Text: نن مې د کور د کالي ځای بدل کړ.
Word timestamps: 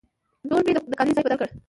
نن 0.49 0.59
مې 0.65 0.71
د 0.75 0.77
کور 0.83 0.91
د 0.91 0.95
کالي 0.99 1.11
ځای 1.15 1.23
بدل 1.25 1.37
کړ. 1.39 1.47